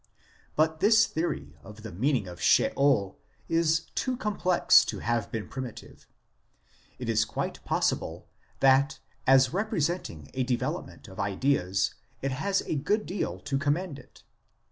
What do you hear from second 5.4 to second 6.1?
primitive;